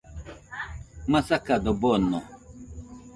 [1.11, 2.19] Masakado bono